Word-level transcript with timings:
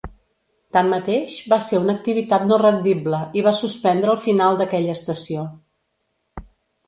Tanmateix, 0.77 1.33
va 1.51 1.59
ser 1.65 1.81
una 1.81 1.95
activitat 1.99 2.47
no 2.51 2.57
rendible 2.63 3.19
i 3.39 3.43
va 3.49 3.53
suspendre 3.59 4.11
al 4.13 4.21
final 4.23 4.59
d'aquella 4.63 4.95
estació. 5.01 5.45